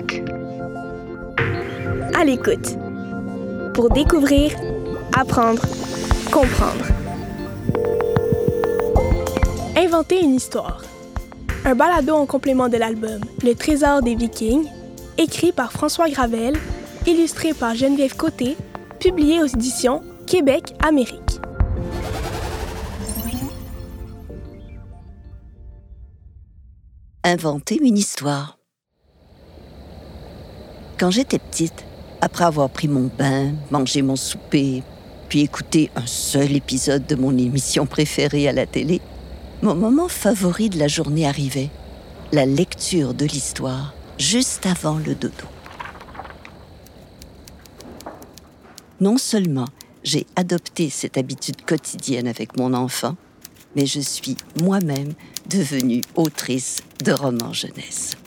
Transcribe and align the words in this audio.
l'écoute. 0.00 0.30
À 2.14 2.24
l'écoute. 2.24 2.76
Pour 3.74 3.90
découvrir, 3.90 4.52
apprendre, 5.16 5.62
comprendre. 6.32 6.86
Inventer 9.76 10.20
une 10.20 10.34
histoire. 10.34 10.82
Un 11.64 11.74
balado 11.74 12.14
en 12.14 12.26
complément 12.26 12.68
de 12.68 12.76
l'album 12.76 13.20
Le 13.42 13.54
Trésor 13.54 14.02
des 14.02 14.14
Vikings, 14.14 14.66
écrit 15.18 15.52
par 15.52 15.72
François 15.72 16.08
Gravel, 16.08 16.56
illustré 17.06 17.52
par 17.52 17.74
Geneviève 17.74 18.16
Côté, 18.16 18.56
publié 18.98 19.42
aux 19.42 19.46
éditions 19.46 20.02
Québec 20.26 20.74
Amérique. 20.80 21.40
Inventer 27.22 27.78
une 27.82 27.98
histoire. 27.98 28.59
Quand 31.00 31.10
j'étais 31.10 31.38
petite, 31.38 31.86
après 32.20 32.44
avoir 32.44 32.68
pris 32.68 32.86
mon 32.86 33.10
bain, 33.18 33.54
mangé 33.70 34.02
mon 34.02 34.16
souper, 34.16 34.82
puis 35.30 35.40
écouté 35.40 35.90
un 35.96 36.04
seul 36.04 36.54
épisode 36.54 37.06
de 37.06 37.14
mon 37.14 37.38
émission 37.38 37.86
préférée 37.86 38.46
à 38.46 38.52
la 38.52 38.66
télé, 38.66 39.00
mon 39.62 39.74
moment 39.74 40.08
favori 40.08 40.68
de 40.68 40.78
la 40.78 40.88
journée 40.88 41.26
arrivait, 41.26 41.70
la 42.32 42.44
lecture 42.44 43.14
de 43.14 43.24
l'histoire 43.24 43.94
juste 44.18 44.66
avant 44.66 44.98
le 44.98 45.14
dodo. 45.14 45.46
Non 49.00 49.16
seulement 49.16 49.68
j'ai 50.04 50.26
adopté 50.36 50.90
cette 50.90 51.16
habitude 51.16 51.64
quotidienne 51.64 52.28
avec 52.28 52.58
mon 52.58 52.74
enfant, 52.74 53.16
mais 53.74 53.86
je 53.86 54.00
suis 54.00 54.36
moi-même 54.60 55.14
devenue 55.48 56.02
autrice 56.14 56.82
de 57.02 57.12
romans 57.12 57.54
jeunesse. 57.54 58.19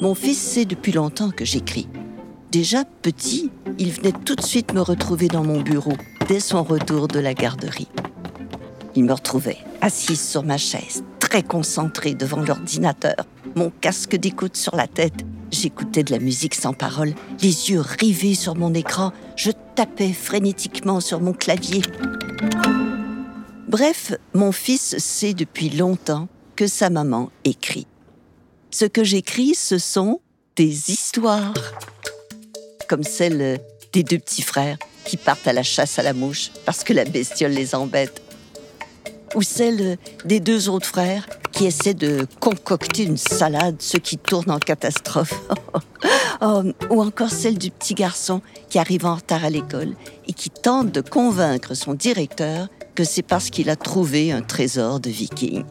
Mon 0.00 0.14
fils 0.14 0.38
sait 0.38 0.64
depuis 0.64 0.92
longtemps 0.92 1.30
que 1.30 1.44
j'écris. 1.44 1.88
Déjà 2.50 2.84
petit, 2.84 3.50
il 3.78 3.92
venait 3.92 4.14
tout 4.24 4.34
de 4.34 4.42
suite 4.42 4.72
me 4.72 4.80
retrouver 4.80 5.28
dans 5.28 5.44
mon 5.44 5.60
bureau 5.60 5.92
dès 6.28 6.40
son 6.40 6.62
retour 6.62 7.08
de 7.08 7.20
la 7.20 7.34
garderie. 7.34 7.88
Il 8.94 9.04
me 9.04 9.12
retrouvait 9.12 9.58
assise 9.80 10.20
sur 10.20 10.42
ma 10.42 10.58
chaise, 10.58 11.04
très 11.18 11.42
concentrée 11.42 12.14
devant 12.14 12.40
l'ordinateur, 12.40 13.16
mon 13.54 13.70
casque 13.70 14.16
d'écoute 14.16 14.56
sur 14.56 14.76
la 14.76 14.86
tête. 14.86 15.24
J'écoutais 15.50 16.04
de 16.04 16.12
la 16.12 16.20
musique 16.20 16.54
sans 16.54 16.72
parole, 16.72 17.14
les 17.42 17.70
yeux 17.70 17.80
rivés 17.80 18.34
sur 18.34 18.56
mon 18.56 18.72
écran, 18.74 19.12
je 19.36 19.50
tapais 19.74 20.12
frénétiquement 20.12 21.00
sur 21.00 21.20
mon 21.20 21.32
clavier. 21.32 21.82
Bref, 23.68 24.12
mon 24.34 24.52
fils 24.52 24.96
sait 24.98 25.34
depuis 25.34 25.70
longtemps 25.70 26.28
que 26.56 26.66
sa 26.66 26.90
maman 26.90 27.30
écrit. 27.44 27.86
Ce 28.72 28.84
que 28.84 29.02
j'écris, 29.02 29.54
ce 29.56 29.78
sont 29.78 30.20
des 30.54 30.92
histoires, 30.92 31.54
comme 32.88 33.02
celle 33.02 33.60
des 33.92 34.04
deux 34.04 34.18
petits 34.18 34.42
frères 34.42 34.78
qui 35.04 35.16
partent 35.16 35.48
à 35.48 35.52
la 35.52 35.64
chasse 35.64 35.98
à 35.98 36.02
la 36.02 36.12
mouche 36.12 36.52
parce 36.64 36.84
que 36.84 36.92
la 36.92 37.04
bestiole 37.04 37.50
les 37.50 37.74
embête, 37.74 38.22
ou 39.34 39.42
celle 39.42 39.98
des 40.24 40.38
deux 40.38 40.68
autres 40.68 40.86
frères 40.86 41.26
qui 41.50 41.66
essaient 41.66 41.94
de 41.94 42.26
concocter 42.38 43.02
une 43.02 43.16
salade, 43.16 43.76
ce 43.80 43.96
qui 43.96 44.18
tourne 44.18 44.50
en 44.50 44.58
catastrophe. 44.58 45.34
Oh, 46.42 46.62
ou 46.88 47.02
encore 47.02 47.28
celle 47.28 47.58
du 47.58 47.70
petit 47.70 47.92
garçon 47.92 48.40
qui 48.70 48.78
arrive 48.78 49.04
en 49.04 49.16
retard 49.16 49.44
à 49.44 49.50
l'école 49.50 49.94
et 50.26 50.32
qui 50.32 50.48
tente 50.48 50.90
de 50.90 51.02
convaincre 51.02 51.74
son 51.74 51.92
directeur 51.92 52.68
que 52.94 53.04
c'est 53.04 53.20
parce 53.20 53.50
qu'il 53.50 53.68
a 53.68 53.76
trouvé 53.76 54.32
un 54.32 54.40
trésor 54.40 55.00
de 55.00 55.10
vikings. 55.10 55.64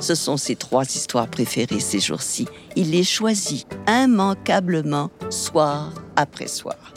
Ce 0.00 0.14
sont 0.14 0.38
ses 0.38 0.56
trois 0.56 0.84
histoires 0.84 1.28
préférées 1.28 1.80
ces 1.80 2.00
jours-ci. 2.00 2.48
Il 2.74 2.90
les 2.90 3.04
choisit 3.04 3.66
immanquablement, 3.86 5.10
soir 5.28 5.92
après 6.16 6.48
soir. 6.48 6.94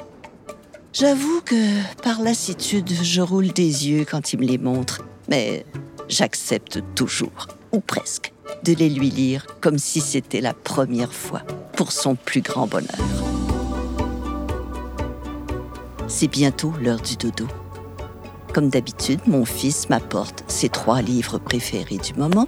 J'avoue 0.93 1.41
que 1.43 2.01
par 2.01 2.21
lassitude, 2.21 2.89
je 2.89 3.21
roule 3.21 3.49
des 3.49 3.89
yeux 3.89 4.05
quand 4.09 4.31
il 4.31 4.39
me 4.39 4.45
les 4.45 4.57
montre, 4.57 5.03
mais 5.27 5.65
j'accepte 6.07 6.81
toujours, 6.95 7.47
ou 7.71 7.79
presque, 7.79 8.31
de 8.63 8.73
les 8.73 8.89
lui 8.89 9.09
lire 9.09 9.47
comme 9.59 9.79
si 9.79 9.99
c'était 9.99 10.41
la 10.41 10.53
première 10.53 11.11
fois, 11.11 11.41
pour 11.75 11.91
son 11.91 12.15
plus 12.15 12.41
grand 12.41 12.67
bonheur. 12.67 12.87
C'est 16.07 16.27
bientôt 16.27 16.73
l'heure 16.79 17.01
du 17.01 17.17
dodo. 17.17 17.47
Comme 18.53 18.69
d'habitude, 18.69 19.19
mon 19.25 19.45
fils 19.45 19.89
m'apporte 19.89 20.43
ses 20.47 20.69
trois 20.69 21.01
livres 21.01 21.39
préférés 21.39 21.97
du 21.97 22.13
moment 22.13 22.47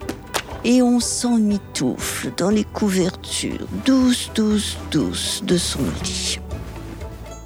et 0.65 0.81
on 0.81 0.99
s'emmitoufle 0.99 2.33
dans 2.35 2.49
les 2.49 2.63
couvertures 2.63 3.67
douces, 3.85 4.31
douces, 4.33 4.77
douces 4.91 5.43
de 5.45 5.57
son 5.57 5.83
lit. 6.03 6.39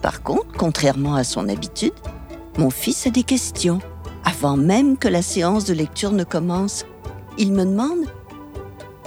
Par 0.01 0.23
contre, 0.23 0.47
contrairement 0.57 1.15
à 1.15 1.25
son 1.25 1.49
habitude, 1.49 1.93
mon 2.57 2.69
fils 2.69 3.05
a 3.07 3.09
des 3.09 3.23
questions. 3.23 3.79
Avant 4.23 4.55
même 4.55 4.97
que 4.97 5.09
la 5.09 5.21
séance 5.21 5.65
de 5.65 5.73
lecture 5.73 6.13
ne 6.13 6.23
commence, 6.23 6.85
il 7.37 7.51
me 7.51 7.65
demande 7.65 8.05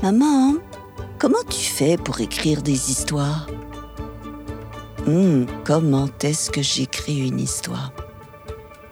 Maman, 0.03 0.57
comment 1.19 1.43
tu 1.49 1.61
fais 1.61 1.97
pour 1.97 2.21
écrire 2.21 2.61
des 2.61 2.91
histoires? 2.91 3.47
Hum, 5.07 5.47
comment 5.65 6.09
est-ce 6.23 6.51
que 6.51 6.61
j'écris 6.61 7.29
une 7.29 7.41
histoire? 7.41 7.93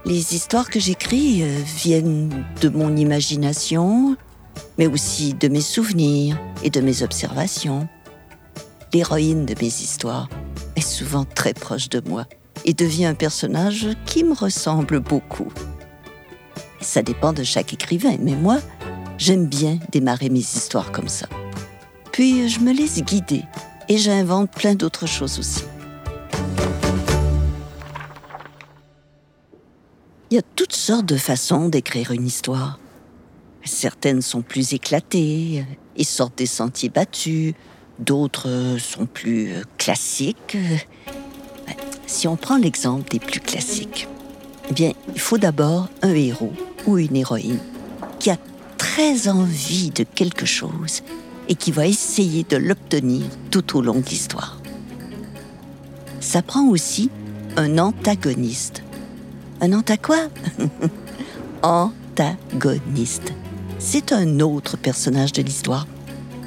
Les 0.07 0.35
histoires 0.35 0.71
que 0.71 0.81
j'écris 0.81 1.43
euh, 1.43 1.59
viennent 1.77 2.47
de 2.63 2.69
mon 2.71 2.97
imagination, 2.97 4.17
mais 4.79 4.87
aussi 4.87 5.35
de 5.35 5.49
mes 5.49 5.61
souvenirs 5.61 6.39
et 6.63 6.71
de 6.71 6.81
mes 6.81 7.03
observations. 7.03 7.89
L'héroïne 8.93 9.47
de 9.47 9.55
mes 9.61 9.69
histoires 9.69 10.29
est 10.77 10.81
souvent 10.81 11.25
très 11.25 11.55
proche 11.55 11.89
de 11.89 12.01
moi 12.09 12.27
et 12.65 12.75
devient 12.75 13.07
un 13.07 13.15
personnage 13.15 13.89
qui 14.07 14.25
me 14.25 14.35
ressemble 14.35 15.01
beaucoup. 15.01 15.53
Ça 16.81 17.03
dépend 17.03 17.33
de 17.33 17.43
chaque 17.43 17.73
écrivain, 17.73 18.17
mais 18.21 18.35
moi, 18.35 18.59
j'aime 19.19 19.47
bien 19.47 19.79
démarrer 19.93 20.31
mes 20.31 20.41
histoires 20.41 20.93
comme 20.93 21.09
ça. 21.09 21.27
Puis 22.13 22.49
je 22.49 22.61
me 22.61 22.73
laisse 22.73 23.03
guider 23.03 23.45
et 23.89 23.99
j'invente 23.99 24.51
plein 24.51 24.75
d'autres 24.75 25.07
choses 25.07 25.39
aussi. 25.39 25.65
Il 30.31 30.37
y 30.37 30.39
a 30.39 30.43
toutes 30.55 30.75
sortes 30.75 31.07
de 31.07 31.17
façons 31.17 31.69
d'écrire 31.69 32.13
une 32.13 32.27
histoire. 32.27 32.79
Certaines 33.71 34.21
sont 34.21 34.43
plus 34.43 34.73
éclatées 34.73 35.65
et 35.97 36.05
sortent 36.05 36.37
des 36.39 36.47
sentiers 36.47 36.89
battus, 36.89 37.55
d'autres 38.01 38.77
sont 38.81 39.07
plus 39.07 39.53
classiques. 39.79 40.59
Si 42.07 42.27
on 42.27 42.35
prend 42.35 42.57
l'exemple 42.57 43.09
des 43.09 43.21
plus 43.21 43.39
classiques, 43.39 44.09
eh 44.69 44.75
bien, 44.75 44.93
il 45.15 45.21
faut 45.21 45.39
d'abord 45.39 45.89
un 46.03 46.13
héros 46.13 46.53
ou 46.87 46.99
une 46.99 47.15
héroïne 47.15 47.61
qui 48.19 48.31
a 48.31 48.39
très 48.77 49.29
envie 49.29 49.91
de 49.91 50.03
quelque 50.03 50.47
chose 50.47 51.03
et 51.49 51.55
qui 51.55 51.71
va 51.71 51.87
essayer 51.87 52.43
de 52.43 52.57
l'obtenir 52.57 53.23
tout 53.53 53.79
au 53.79 53.83
long 53.83 54.01
de 54.01 54.07
l'histoire. 54.07 54.61
Ça 56.19 56.43
prend 56.43 56.67
aussi 56.67 57.09
un 57.57 57.79
antagoniste 57.79 58.83
un 59.61 59.73
anta 59.75 59.97
quoi? 59.97 60.29
Antagoniste. 61.63 63.33
C'est 63.83 64.13
un 64.13 64.41
autre 64.41 64.77
personnage 64.77 65.33
de 65.33 65.41
l'histoire. 65.41 65.87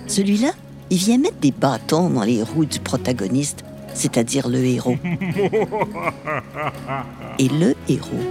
Celui-là, 0.05 0.51
il 0.91 0.97
vient 0.99 1.17
mettre 1.17 1.39
des 1.39 1.51
bâtons 1.51 2.11
dans 2.11 2.21
les 2.21 2.43
roues 2.43 2.65
du 2.65 2.79
protagoniste, 2.79 3.65
c'est-à-dire 3.95 4.47
le 4.47 4.63
héros. 4.63 4.97
Et 7.39 7.49
le 7.49 7.73
héros, 7.89 8.23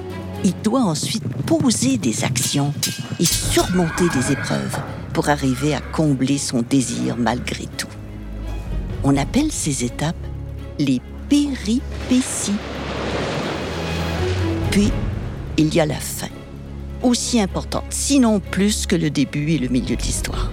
il 0.45 0.55
doit 0.63 0.83
ensuite 0.83 1.27
poser 1.47 1.99
des 1.99 2.23
actions 2.23 2.73
et 3.19 3.25
surmonter 3.25 4.09
des 4.15 4.31
épreuves 4.31 4.79
pour 5.13 5.29
arriver 5.29 5.75
à 5.75 5.81
combler 5.81 6.39
son 6.39 6.63
désir 6.63 7.17
malgré 7.19 7.67
tout. 7.77 7.89
On 9.03 9.17
appelle 9.17 9.51
ces 9.51 9.85
étapes 9.85 10.15
les 10.79 11.01
péripéties. 11.29 12.55
Puis, 14.71 14.93
il 15.57 15.75
y 15.75 15.81
a 15.81 15.87
la 15.87 15.97
fin, 15.97 16.29
aussi 17.03 17.41
importante, 17.41 17.85
sinon 17.91 18.41
plus 18.41 18.87
que 18.87 18.97
le 18.97 19.11
début 19.11 19.53
et 19.53 19.59
le 19.59 19.69
milieu 19.69 19.97
de 19.97 20.03
l'histoire. 20.03 20.51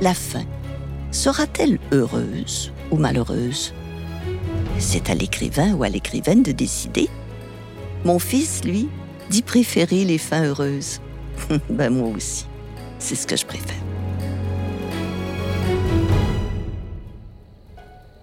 La 0.00 0.14
fin 0.14 0.44
sera-t-elle 1.10 1.78
heureuse 1.92 2.72
ou 2.90 2.96
malheureuse? 2.96 3.72
C'est 4.78 5.10
à 5.10 5.14
l'écrivain 5.14 5.72
ou 5.74 5.84
à 5.84 5.88
l'écrivaine 5.88 6.42
de 6.42 6.52
décider. 6.52 7.08
Mon 8.04 8.18
fils, 8.18 8.64
lui, 8.64 8.88
dit 9.30 9.42
préférer 9.42 10.04
les 10.04 10.18
fins 10.18 10.44
heureuses. 10.44 11.00
ben 11.70 11.90
moi 11.90 12.08
aussi, 12.08 12.46
c'est 12.98 13.14
ce 13.14 13.26
que 13.26 13.36
je 13.36 13.46
préfère. 13.46 13.82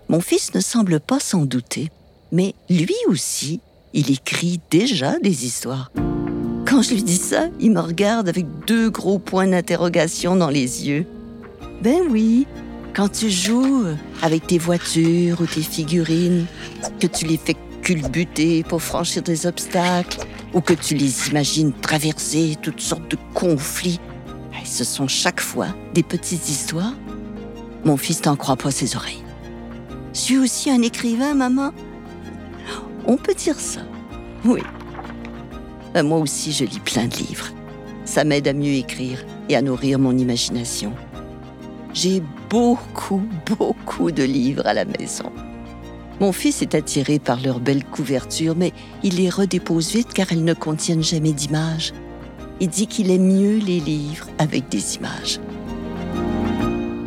Mon 0.09 0.19
fils 0.19 0.53
ne 0.53 0.59
semble 0.59 0.99
pas 0.99 1.19
s'en 1.19 1.45
douter, 1.45 1.89
mais 2.31 2.53
lui 2.69 2.95
aussi 3.07 3.61
il 3.93 4.11
écrit 4.11 4.59
déjà 4.69 5.19
des 5.19 5.45
histoires. 5.45 5.91
Quand 6.71 6.81
je 6.81 6.93
lui 6.93 7.03
dis 7.03 7.17
ça, 7.17 7.49
il 7.59 7.71
me 7.71 7.81
regarde 7.81 8.29
avec 8.29 8.45
deux 8.65 8.89
gros 8.89 9.19
points 9.19 9.45
d'interrogation 9.45 10.37
dans 10.37 10.47
les 10.47 10.87
yeux. 10.87 11.05
Ben 11.81 11.99
oui, 12.09 12.47
quand 12.95 13.09
tu 13.09 13.29
joues 13.29 13.87
avec 14.21 14.47
tes 14.47 14.57
voitures 14.57 15.41
ou 15.41 15.45
tes 15.45 15.63
figurines, 15.63 16.45
que 17.01 17.07
tu 17.07 17.25
les 17.25 17.35
fais 17.35 17.57
culbuter 17.81 18.63
pour 18.63 18.81
franchir 18.81 19.21
des 19.21 19.45
obstacles, 19.45 20.19
ou 20.53 20.61
que 20.61 20.71
tu 20.73 20.95
les 20.95 21.27
imagines 21.27 21.73
traverser 21.73 22.55
toutes 22.61 22.79
sortes 22.79 23.11
de 23.11 23.17
conflits, 23.33 23.99
ce 24.63 24.85
sont 24.85 25.09
chaque 25.09 25.41
fois 25.41 25.67
des 25.93 26.03
petites 26.03 26.47
histoires. 26.47 26.93
Mon 27.83 27.97
fils 27.97 28.23
n'en 28.23 28.37
croit 28.37 28.55
pas 28.55 28.71
ses 28.71 28.95
oreilles. 28.95 29.25
Suis 30.13 30.37
aussi 30.37 30.71
un 30.71 30.81
écrivain, 30.81 31.33
maman. 31.33 31.71
On 33.05 33.17
peut 33.17 33.33
dire 33.33 33.59
ça. 33.59 33.81
Oui. 34.45 34.61
Ben, 35.93 36.03
moi 36.03 36.19
aussi, 36.19 36.51
je 36.51 36.63
lis 36.63 36.79
plein 36.79 37.05
de 37.05 37.15
livres. 37.15 37.47
Ça 38.05 38.23
m'aide 38.23 38.47
à 38.47 38.53
mieux 38.53 38.73
écrire 38.73 39.23
et 39.49 39.55
à 39.55 39.61
nourrir 39.61 39.99
mon 39.99 40.17
imagination. 40.17 40.93
J'ai 41.93 42.23
beaucoup, 42.49 43.21
beaucoup 43.45 44.11
de 44.11 44.23
livres 44.23 44.65
à 44.65 44.73
la 44.73 44.85
maison. 44.85 45.31
Mon 46.19 46.31
fils 46.31 46.61
est 46.61 46.75
attiré 46.75 47.19
par 47.19 47.41
leurs 47.41 47.59
belles 47.59 47.83
couvertures, 47.83 48.55
mais 48.55 48.73
il 49.03 49.15
les 49.15 49.29
redépose 49.29 49.91
vite 49.91 50.13
car 50.13 50.27
elles 50.31 50.43
ne 50.43 50.53
contiennent 50.53 51.03
jamais 51.03 51.33
d'images. 51.33 51.93
Il 52.59 52.69
dit 52.69 52.85
qu'il 52.85 53.09
aime 53.09 53.25
mieux 53.25 53.57
les 53.57 53.79
livres 53.79 54.27
avec 54.37 54.69
des 54.69 54.95
images. 54.97 55.39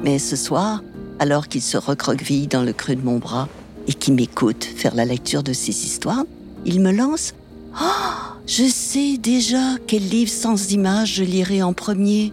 Mais 0.03 0.19
ce 0.19 0.35
soir, 0.35 0.83
alors 1.21 1.47
qu'il 1.47 1.63
se 1.63 1.77
recroqueville 1.77 2.49
dans 2.49 2.63
le 2.63 2.73
creux 2.73 2.97
de 2.97 3.05
mon 3.05 3.19
bras 3.19 3.49
et 3.87 3.95
qu'il 3.95 4.15
m'écoute 4.15 4.65
faire 4.65 4.97
la 4.97 5.05
lecture 5.05 5.45
de 5.45 5.53
ses 5.53 5.71
histoires, 5.71 6.25
il 6.67 6.81
me 6.81 6.91
lance 6.91 7.35
Oh, 7.81 8.24
je 8.47 8.65
sais 8.65 9.17
déjà 9.19 9.77
quel 9.87 10.07
livre 10.09 10.31
sans 10.31 10.73
images 10.73 11.15
je 11.15 11.25
lirai 11.25 11.63
en 11.63 11.73
premier. 11.73 12.33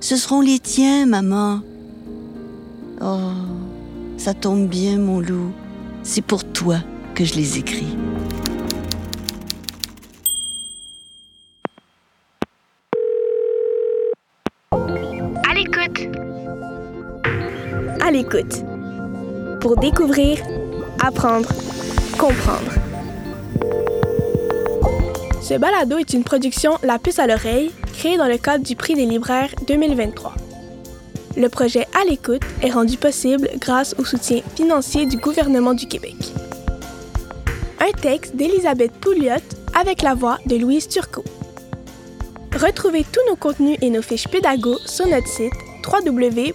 Ce 0.00 0.16
seront 0.16 0.40
les 0.40 0.58
tiens, 0.58 1.06
maman. 1.06 1.60
Oh, 3.02 3.32
ça 4.16 4.32
tombe 4.32 4.68
bien, 4.68 4.98
mon 4.98 5.20
loup. 5.20 5.52
C'est 6.02 6.22
pour 6.22 6.44
toi 6.44 6.78
que 7.14 7.24
je 7.24 7.34
les 7.34 7.58
écris. 7.58 7.96
À 14.72 15.54
l'écoute. 15.54 16.16
À 18.00 18.10
l'écoute. 18.10 18.64
Pour 19.60 19.76
découvrir, 19.76 20.38
apprendre, 21.04 21.48
comprendre. 22.18 22.79
Ce 25.50 25.56
balado 25.56 25.98
est 25.98 26.12
une 26.12 26.22
production 26.22 26.78
La 26.84 27.00
puce 27.00 27.18
à 27.18 27.26
l'oreille, 27.26 27.72
créée 27.94 28.16
dans 28.16 28.28
le 28.28 28.38
cadre 28.38 28.64
du 28.64 28.76
prix 28.76 28.94
des 28.94 29.04
libraires 29.04 29.52
2023. 29.66 30.32
Le 31.36 31.48
projet 31.48 31.88
À 32.00 32.04
l'écoute 32.08 32.42
est 32.62 32.70
rendu 32.70 32.96
possible 32.96 33.50
grâce 33.56 33.96
au 33.98 34.04
soutien 34.04 34.42
financier 34.54 35.06
du 35.06 35.16
gouvernement 35.16 35.74
du 35.74 35.88
Québec. 35.88 36.14
Un 37.80 37.90
texte 38.00 38.36
d'Elisabeth 38.36 38.92
Pouliot 38.92 39.42
avec 39.74 40.02
la 40.02 40.14
voix 40.14 40.38
de 40.46 40.54
Louise 40.54 40.86
Turcot. 40.86 41.24
Retrouvez 42.54 43.02
tous 43.02 43.28
nos 43.28 43.34
contenus 43.34 43.76
et 43.82 43.90
nos 43.90 44.02
fiches 44.02 44.28
pédago 44.28 44.78
sur 44.86 45.08
notre 45.08 45.26
site 45.26 45.54
www.lpalo.com. 45.84 46.52